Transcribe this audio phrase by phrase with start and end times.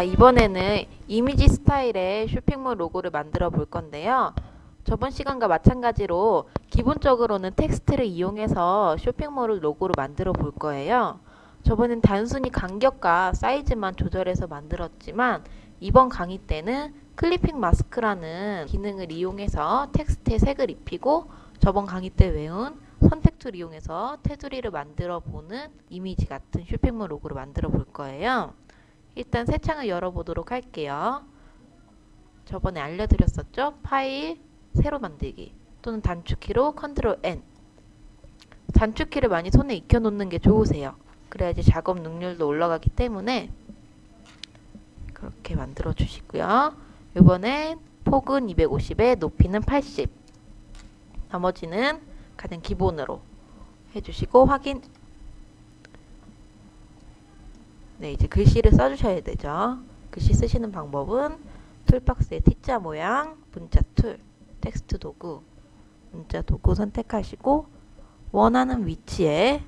[0.00, 4.32] 자, 이번에는 이미지 스타일의 쇼핑몰 로고를 만들어 볼 건데요.
[4.82, 11.20] 저번 시간과 마찬가지로 기본적으로는 텍스트를 이용해서 쇼핑몰을 로고로 만들어 볼 거예요.
[11.64, 15.44] 저번엔 단순히 간격과 사이즈만 조절해서 만들었지만
[15.80, 23.38] 이번 강의 때는 clipping mask라는 기능을 이용해서 텍스트에 색을 입히고 저번 강의 때 배운 선택
[23.38, 28.54] tool 이용해서 테두리를 만들어 보는 이미지 같은 쇼핑몰 로고를 만들어 볼 거예요.
[29.14, 31.24] 일단 새 창을 열어보도록 할게요.
[32.44, 33.74] 저번에 알려드렸었죠?
[33.82, 34.38] 파일,
[34.74, 35.52] 새로 만들기
[35.82, 37.42] 또는 단축키로 컨트롤 N
[38.74, 40.94] 단축키를 많이 손에 익혀놓는 게 좋으세요.
[41.28, 43.50] 그래야지 작업 능률도 올라가기 때문에
[45.12, 46.74] 그렇게 만들어 주시고요.
[47.16, 50.10] 이번엔 폭은 250에 높이는 80
[51.30, 52.00] 나머지는
[52.36, 53.20] 가장 기본으로
[53.94, 54.82] 해주시고 확인
[58.00, 59.78] 네, 이제 글씨를 써주셔야 되죠.
[60.10, 61.36] 글씨 쓰시는 방법은
[61.84, 64.18] toolbox의 T자 모양, 문자 tool,
[64.62, 65.42] 텍스트 도구,
[66.10, 67.66] 문자 도구 선택하시고
[68.32, 69.62] 원하는 위치에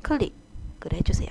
[0.00, 1.28] 클릭을 해주세요.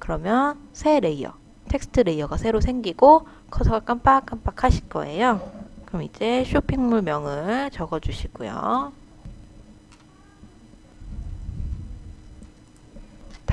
[0.00, 1.34] 그러면 새 layer,
[1.68, 5.52] 텍스트 layer가 새로 생기고 커서가 깜빡깜빡 하실 거예요.
[5.86, 9.03] 그럼 이제 쇼핑몰 명을 적어주시고요.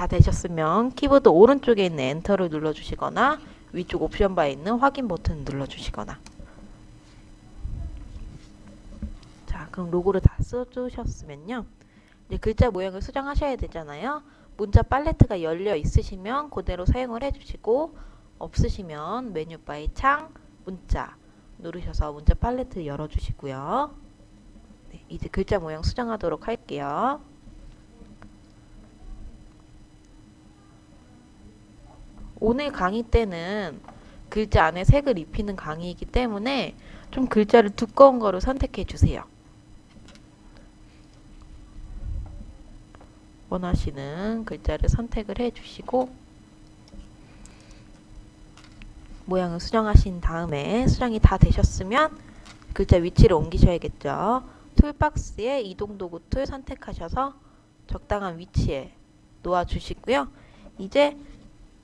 [0.02, 3.40] 다 되셨으면 키보드 오른쪽에 있는 엔터를 눌러주시거나
[3.72, 6.18] 위쪽 옵션 바에 있는 확인 버튼을 눌러주시거나.
[9.46, 11.66] 자 그럼 로고를 다 써주셨으면요.
[12.28, 14.24] 이제 글자 모양을 수정하셔야 되잖아요.
[14.58, 17.96] 문자 팔레트가 열려 있으시면 그대로 사용을 해주시고
[18.40, 20.34] 없으시면 메뉴 바의 창
[20.66, 21.16] 문자
[21.60, 23.94] 누르셔서 문자 팔레트 열어주시고요.
[24.94, 27.22] 네, 이제 글자 모양 수정하도록 할게요
[32.44, 33.80] 오늘 강의 때는
[34.28, 36.76] 글자 안에 색을 입히는 강의이기 때문에
[37.12, 39.24] 좀 글자를 두꺼운 거로 선택해 주세요.
[43.50, 46.10] 원하시는 글자를 선택을 해 주시고
[49.26, 52.18] 모양을 수정하신 다음에 수정이 다 되셨으면
[52.74, 54.44] 글자 위치를 옮기셔야겠죠.
[54.78, 57.36] 툴박스에 이동 도구 툴 선택하셔서
[57.86, 58.94] 적당한 위치에
[59.44, 60.28] 놓아 주시고요.
[60.80, 61.16] 이제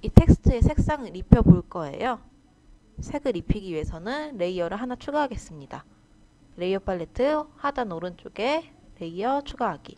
[0.02, 2.19] 이 텍스트의 색상을 입혀 볼 거예요.
[3.00, 5.85] 색을 입히기 위해서는 layer를 하나 추가하겠습니다.
[6.55, 9.97] layer 팔레트 하단 오른쪽에 layer 추가하기.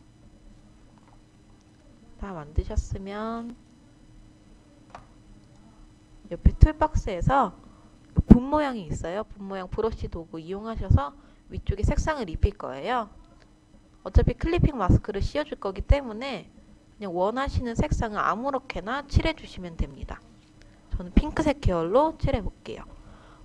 [2.19, 3.55] 다 만드셨으면
[6.31, 7.53] 옆에 toolbox에서
[8.27, 9.23] 붓 모양이 있어요.
[9.23, 11.13] 붓 모양 브러쉬 도구 이용하셔서
[11.49, 13.09] 위쪽에 색상을 입힐 거예요.
[14.03, 16.49] 어차피 클리핑 마스크를 씌워줄 거기 때문에
[16.99, 20.19] 그냥 원하시는 색상을 아무렇게나 칠해 주시면 됩니다.
[20.97, 22.83] 저는 핑크색 계열로 칠해 볼게요.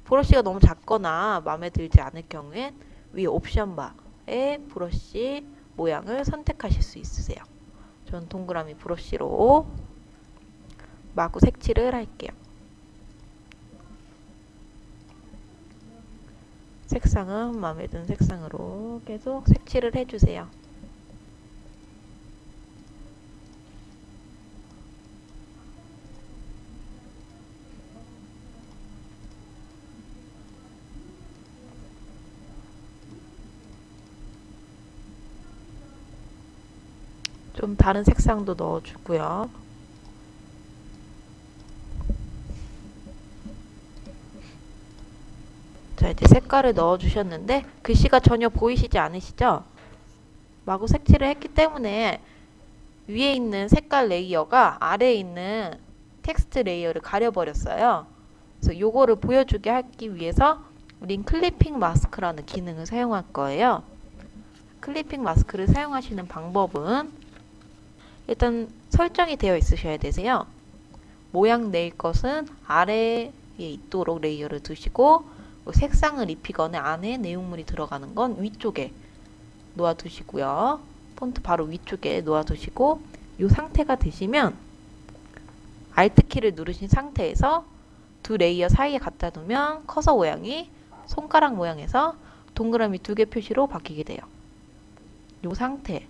[0.02, 2.74] 브러쉬가 너무 작거나 마음에 들지 않을 경우엔
[3.12, 7.44] 위 옵션 바에 브러쉬 모양을 선택하실 수 있으세요.
[8.06, 9.68] 저는 동그라미 브러쉬로
[11.14, 12.32] 마구 색칠을 할게요.
[16.86, 20.48] 색상은 마음에 드는 색상으로 계속 색칠을 해주세요.
[37.64, 39.48] 좀 다른 색상도 넣어주고요.
[45.96, 49.64] 자, 이제 색깔을 넣어주셨는데 글씨가 전혀 보이시지 않으시죠?
[50.66, 52.20] 마구 색칠을 했기 때문에
[53.08, 55.72] 위에 있는 색깔 layer가 아래에 있는
[56.20, 58.06] 텍스트 layer를 가려버렸어요.
[58.60, 60.62] 그래서 요거를 보여주게 하기 위해서
[61.00, 63.84] 우린 clipping mask라는 기능을 사용할 거예요.
[64.80, 67.23] clipping mask를 사용하시는 방법은
[68.26, 70.46] 일단 설정이 되어 있으셔야 되세요.
[71.30, 75.24] 모양 낼 것은 아래에 있도록 layer를 두시고
[75.72, 78.92] 색상을 입히거나 안에 내용물이 들어가는 건 위쪽에
[79.74, 80.80] 놓아두시고요.
[81.16, 83.00] 폰트 바로 위쪽에 놓아두시고
[83.40, 84.56] 이 상태가 되시면
[85.98, 87.64] Alt 키를 누르신 상태에서
[88.22, 90.70] 두 layer 사이에 갖다 두면 커서 모양이
[91.06, 92.16] 손가락 모양에서
[92.54, 94.18] 동그라미 두 개 표시로 바뀌게 돼요.
[95.44, 96.06] 이 상태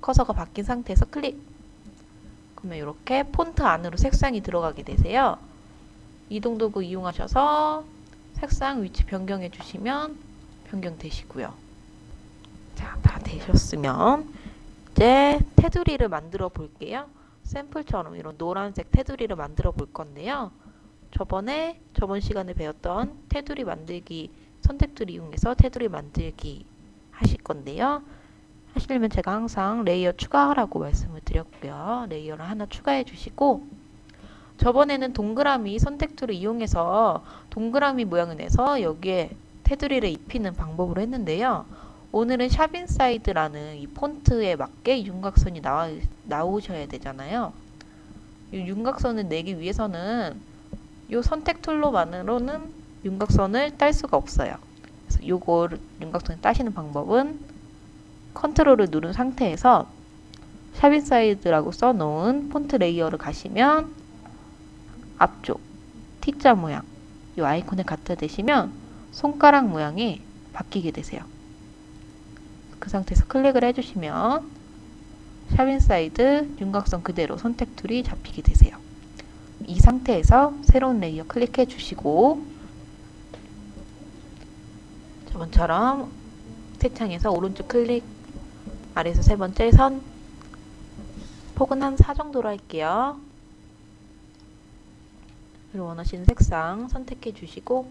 [0.00, 1.40] 커서가 바뀐 상태에서 클릭
[2.54, 5.38] 그러면 이렇게 폰트 안으로 색상이 들어가게 되세요.
[6.28, 7.84] 이동 도구 이용하셔서
[8.34, 10.16] 색상 위치 변경해 주시면
[10.70, 11.52] 변경되시고요.
[12.76, 14.32] 자, 다 되셨으면
[14.92, 17.06] 이제 테두리를 만들어 볼게요.
[17.44, 20.52] 샘플처럼 이런 노란색 테두리를 만들어 볼 건데요.
[21.16, 24.30] 저번에 저번 시간에 배웠던 테두리 만들기
[24.62, 26.64] 선택툴 이용해서 테두리 만들기
[27.10, 28.02] 하실 건데요.
[28.74, 32.06] 하시려면 제가 항상 layer 추가하라고 말씀을 드렸고요.
[32.08, 33.64] layer를 하나 추가해 주시고
[34.58, 39.30] 저번에는 동그라미 선택tool을 이용해서 동그라미 모양을 내서 여기에
[39.64, 41.64] 테두리를 입히는 방법으로 했는데요.
[42.12, 45.88] 오늘은 샵인사이드라는 이 폰트에 맞게 윤곽선이 나와,
[46.24, 47.52] 나오셔야 되잖아요.
[48.52, 50.40] 이 윤곽선을 내기 위해서는
[51.08, 52.72] 이 선택 tool로만으로는
[53.04, 54.56] 윤곽선을 딸 수가 없어요.
[55.06, 55.68] 그래서 요거
[56.02, 57.38] 윤곽선을 따시는 방법은
[58.34, 59.88] Ctrl을 누른 상태에서
[60.74, 63.94] 샵인사이드라고 써놓은 폰트 layer를 가시면
[65.18, 65.60] 앞쪽
[66.20, 66.82] T자 모양
[67.36, 68.72] 이 아이콘을 갖다 대시면
[69.12, 70.22] 손가락 모양이
[70.52, 71.22] 바뀌게 되세요.
[72.78, 74.48] 그 상태에서 클릭을 해주시면
[75.56, 78.76] 샵인사이드 윤곽선 그대로 선택 tool이 잡히게 되세요.
[79.66, 82.42] 이 상태에서 새로운 레이어 클릭해 주시고
[85.32, 86.10] 저번처럼
[86.78, 88.04] 새 창에서 오른쪽 클릭
[89.00, 90.02] 아래에서 세 번째 선
[91.54, 93.18] 폭은 한 4 정도로 할게요.
[95.72, 97.90] 그리고 원하시는 색상 선택해 주시고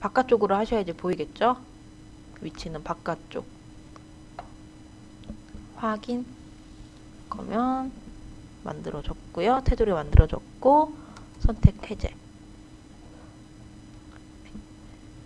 [0.00, 1.56] 바깥쪽으로 하셔야지 보이겠죠?
[2.40, 3.46] 위치는 바깥쪽.
[5.76, 6.26] 확인.
[7.28, 7.92] 그러면
[8.64, 9.62] 만들어졌고요.
[9.64, 10.94] 테두리 만들어졌고
[11.40, 12.12] 선택 해제.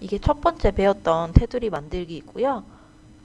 [0.05, 2.63] 이게 첫 번째 배웠던 테두리 만들기이고요.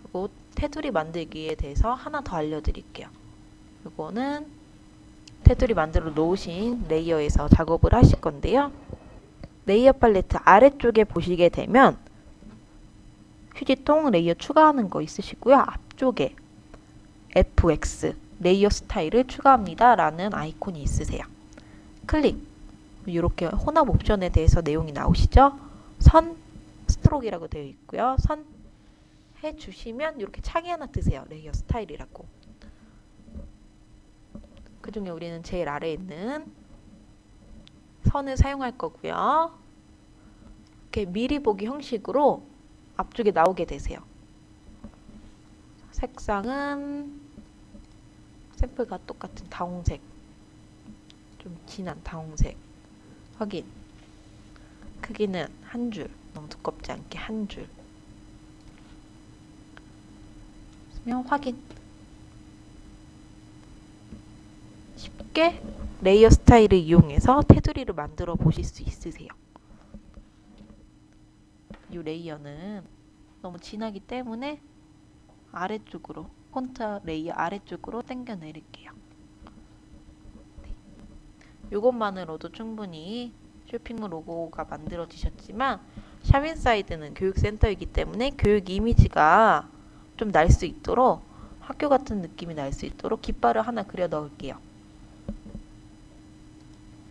[0.01, 3.09] 그리고 테두리 만들기에 대해서 하나 더 알려드릴게요.
[3.85, 4.47] 이거는
[5.43, 8.71] 테두리 만들어 놓으신 레이어에서 작업을 하실 건데요.
[9.65, 11.97] 레이어 팔레트 아래쪽에 보시게 되면
[13.57, 15.55] 휴지통 레이어 추가하는 거 있으시고요.
[15.55, 16.33] 앞쪽에
[17.35, 19.95] FX 레이어 스타일을 추가합니다.
[19.95, 21.23] 라는 아이콘이 있으세요.
[22.05, 22.41] 클릭.
[23.05, 25.59] 이렇게 혼합 옵션에 대해서 내용이 나오시죠?
[25.99, 26.37] 선
[27.09, 28.15] 스트로크라고 되어 있고요.
[28.19, 28.45] 선
[29.43, 31.25] 해주시면 이렇게 창이 하나 뜨세요.
[31.29, 32.25] 레이어 스타일이라고.
[34.81, 36.51] 그 중에 우리는 제일 아래에 있는
[38.05, 39.57] 선을 사용할 거고요.
[40.83, 42.43] 이렇게 미리 보기 형식으로
[42.95, 43.99] 앞쪽에 나오게 되세요.
[45.91, 47.19] 색상은
[48.55, 50.01] 샘플과 똑같은 다홍색,
[51.39, 52.57] 좀 진한 다홍색
[53.37, 53.65] 확인.
[55.01, 57.67] 크기는 한 줄, 너무 두껍지 않게 한 줄.
[61.03, 61.61] 그러면 확인.
[64.95, 65.61] 쉽게
[66.01, 69.29] 레이어 스타일을 이용해서 테두리를 만들어 보실 수 있으세요.
[71.89, 72.83] 이 레이어는
[73.41, 74.61] 너무 진하기 때문에
[75.51, 78.91] 아래쪽으로 폰트 레이어 아래쪽으로 당겨 내릴게요.
[80.63, 80.75] 네.
[81.71, 83.33] 이것만으로도 충분히
[83.69, 85.79] 쇼핑몰 로고가 만들어지셨지만
[86.23, 89.69] 샵인사이드는 교육센터이기 때문에 교육 이미지가
[90.17, 91.23] 좀 날 수 있도록
[91.61, 94.57] 학교 같은 느낌이 날 수 있도록 깃발을 하나 그려 넣을게요.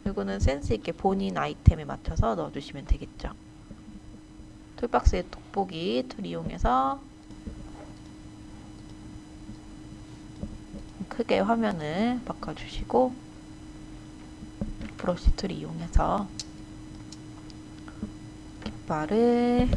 [0.07, 3.33] 이거는 센스 있게 본인 아이템에 맞춰서 넣어주시면 되겠죠.
[4.77, 7.01] 툴박스의 돋보기 툴 이용해서
[11.09, 13.13] 크게 화면을 바꿔주시고
[14.99, 16.29] 브러쉬 툴 이용해서
[18.89, 19.69] 깃발을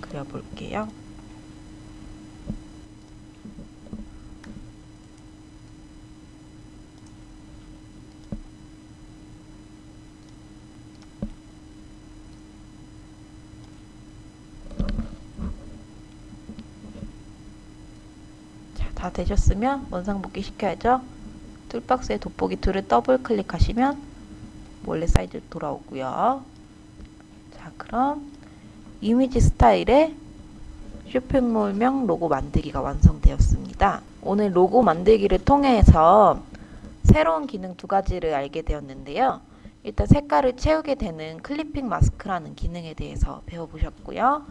[0.00, 0.88] 그려볼게요.
[18.74, 21.02] 자, 다 되셨으면 원상 복귀 시켜야죠.
[21.68, 24.00] 툴박스의 돋보기 툴을 더블 클릭하시면
[24.86, 26.42] 원래 사이즈 돌아오고요.
[27.56, 28.33] 자, 그럼
[29.04, 30.14] 이미지 스타일의
[31.10, 34.00] 쇼핑몰명 로고 만들기가 완성되었습니다.
[34.22, 36.42] 오늘 로고 만들기를 통해서
[37.02, 39.42] 새로운 기능 두 가지를 알게 되었는데요.
[39.82, 44.46] 일단 색깔을 채우게 되는 clipping mask라는 기능에 대해서 배워보셨고요.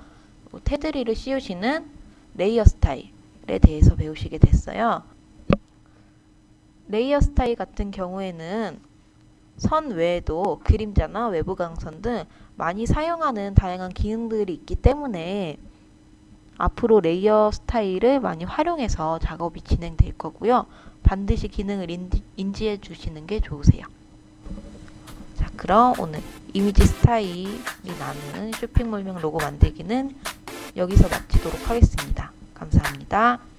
[0.65, 1.87] 테두리를 씌우시는
[2.35, 5.01] 레이어 스타일에 대해서 배우시게 됐어요.
[6.89, 8.77] 레이어 스타일 같은 경우에는
[9.57, 12.23] 선 외에도 그림자나 외부 광선 등
[12.55, 15.57] 많이 사용하는 다양한 기능들이 있기 때문에
[16.57, 20.65] 앞으로 레이어 스타일을 많이 활용해서 작업이 진행될 거고요.
[21.01, 21.89] 반드시 기능을
[22.37, 23.85] 인지, 해 주시는 게 좋으세요.
[25.37, 26.21] 자, 그럼 오늘
[26.53, 27.59] 이미지 스타일이
[27.99, 30.15] 나는 쇼핑몰명 로고 만들기는
[30.75, 32.31] 여기서 마치도록 하겠습니다.
[32.53, 33.52] 감사합니다.